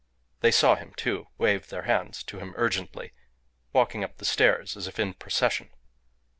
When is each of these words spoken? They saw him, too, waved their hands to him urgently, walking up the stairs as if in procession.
They 0.39 0.49
saw 0.49 0.73
him, 0.77 0.95
too, 0.95 1.27
waved 1.37 1.69
their 1.69 1.83
hands 1.83 2.23
to 2.23 2.39
him 2.39 2.55
urgently, 2.57 3.13
walking 3.71 4.03
up 4.03 4.17
the 4.17 4.25
stairs 4.25 4.75
as 4.75 4.87
if 4.87 4.97
in 4.97 5.13
procession. 5.13 5.69